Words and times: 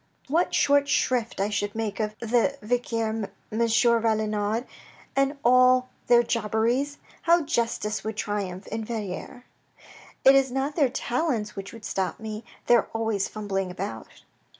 What 0.29 0.55
short 0.55 0.89
shrift 0.89 1.39
I 1.39 1.49
should 1.51 1.75
make 1.75 1.99
of 1.99 2.17
the 2.17 2.57
vicaire, 2.63 3.09
M. 3.51 3.59
Valenod 3.59 4.65
and 5.15 5.37
all 5.45 5.89
their 6.07 6.23
jobberies! 6.23 6.97
How 7.21 7.43
justice 7.43 8.03
would 8.03 8.17
triumph 8.17 8.65
in 8.69 8.83
Verrieres. 8.83 9.43
It 10.25 10.33
is 10.33 10.51
not 10.51 10.75
their 10.75 10.89
talents 10.89 11.55
which 11.55 11.71
would 11.71 11.85
stop 11.85 12.19
me. 12.19 12.43
They 12.65 12.77
are 12.77 12.89
always 12.95 13.27
fumbling 13.27 13.69
about." 13.69 14.23